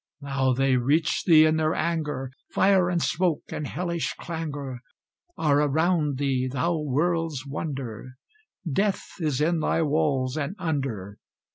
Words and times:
Now 0.21 0.53
they 0.53 0.77
reach 0.77 1.25
thee 1.25 1.45
in 1.45 1.57
their 1.57 1.75
anger; 1.75 2.31
Fire 2.55 2.89
and 2.89 2.99
smoke 2.99 3.43
and 3.51 3.67
hellish 3.67 4.15
clangor 4.19 4.81
Are 5.37 5.61
around 5.61 6.17
thee, 6.17 6.47
thou 6.51 6.79
world's 6.79 7.45
wonder! 7.45 8.15
Death 8.73 9.05
is 9.19 9.39
in 9.41 9.59
thy 9.59 9.83
walls 9.83 10.37
and 10.37 10.55
under. 10.57 11.19